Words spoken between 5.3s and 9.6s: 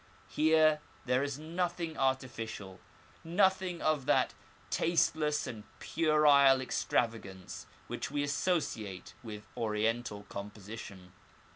and puerile extravagance which we associate with